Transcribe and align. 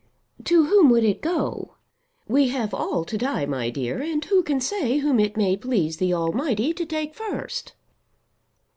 "To 0.45 0.65
whom 0.65 0.89
would 0.89 1.03
it 1.03 1.21
go? 1.21 1.75
We 2.27 2.47
have 2.47 2.73
all 2.73 3.05
to 3.05 3.17
die, 3.19 3.45
my 3.45 3.69
dear, 3.69 4.01
and 4.01 4.25
who 4.25 4.41
can 4.41 4.59
say 4.59 4.97
whom 4.97 5.19
it 5.19 5.37
may 5.37 5.55
please 5.55 5.97
the 5.97 6.11
Almighty 6.11 6.73
to 6.73 6.85
take 6.87 7.13
first?" 7.13 7.73